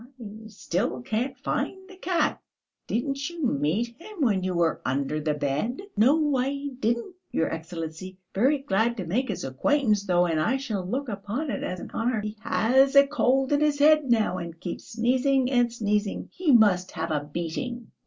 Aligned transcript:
"I 0.19 0.47
still 0.47 0.99
can't 1.03 1.37
find 1.37 1.87
the 1.87 1.95
cat, 1.95 2.41
didn't 2.87 3.29
you 3.29 3.45
meet 3.45 3.89
him 4.01 4.21
when 4.21 4.43
you 4.43 4.55
were 4.55 4.81
under 4.83 5.19
the 5.19 5.35
bed?" 5.35 5.79
"No, 5.95 6.35
I 6.37 6.69
didn't, 6.79 7.13
your 7.31 7.53
Excellency. 7.53 8.17
Very 8.33 8.57
glad 8.57 8.97
to 8.97 9.05
make 9.05 9.27
his 9.29 9.43
acquaintance, 9.43 10.03
though, 10.07 10.25
and 10.25 10.39
I 10.39 10.57
shall 10.57 10.83
look 10.83 11.07
upon 11.07 11.51
it 11.51 11.61
as 11.61 11.79
an 11.79 11.91
honour...." 11.93 12.21
"He 12.21 12.35
has 12.41 12.95
a 12.95 13.05
cold 13.05 13.53
in 13.53 13.61
his 13.61 13.77
head 13.77 14.05
now, 14.09 14.39
and 14.39 14.59
keeps 14.59 14.85
sneezing 14.85 15.51
and 15.51 15.71
sneezing. 15.71 16.29
He 16.31 16.51
must 16.51 16.89
have 16.93 17.11
a 17.11 17.23
beating." 17.31 17.91